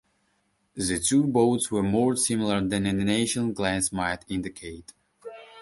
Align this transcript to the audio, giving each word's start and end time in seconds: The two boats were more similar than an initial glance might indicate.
The 0.75 0.97
two 0.99 1.25
boats 1.27 1.69
were 1.69 1.83
more 1.83 2.15
similar 2.15 2.59
than 2.67 2.87
an 2.87 2.99
initial 2.99 3.49
glance 3.49 3.91
might 3.91 4.25
indicate. 4.29 4.93